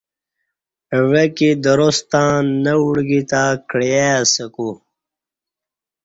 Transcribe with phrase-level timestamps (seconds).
[0.95, 2.29] عوہ کی دراس تں
[2.63, 4.69] نہ اڑگی تں کعیے اسہ کو